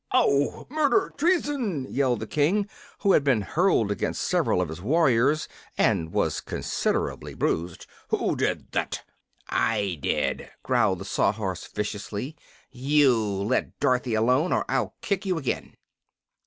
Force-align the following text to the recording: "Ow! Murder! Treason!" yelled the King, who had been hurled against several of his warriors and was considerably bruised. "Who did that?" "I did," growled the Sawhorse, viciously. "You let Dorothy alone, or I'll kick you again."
"Ow! 0.15 0.65
Murder! 0.67 1.13
Treason!" 1.15 1.85
yelled 1.87 2.21
the 2.21 2.25
King, 2.25 2.67
who 3.01 3.11
had 3.13 3.23
been 3.23 3.41
hurled 3.41 3.91
against 3.91 4.23
several 4.23 4.59
of 4.59 4.67
his 4.69 4.81
warriors 4.81 5.47
and 5.77 6.11
was 6.11 6.41
considerably 6.41 7.35
bruised. 7.35 7.85
"Who 8.07 8.35
did 8.35 8.71
that?" 8.71 9.03
"I 9.47 9.99
did," 10.01 10.49
growled 10.63 10.97
the 11.01 11.05
Sawhorse, 11.05 11.67
viciously. 11.67 12.35
"You 12.71 13.13
let 13.15 13.79
Dorothy 13.79 14.15
alone, 14.15 14.51
or 14.51 14.65
I'll 14.67 14.95
kick 15.01 15.23
you 15.27 15.37
again." 15.37 15.75